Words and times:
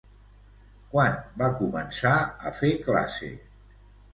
Quan 0.93 1.19
va 1.43 1.49
començar 1.61 2.15
a 2.23 2.55
fer 2.63 2.73
classe? 2.89 3.31